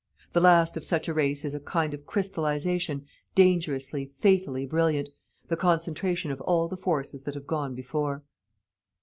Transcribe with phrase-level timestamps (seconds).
[0.33, 3.05] The last of such a race is a kind of crystallisation,
[3.35, 5.11] dangerously, fatally brilliant,
[5.47, 8.23] the concentration of all the forces that have gone before."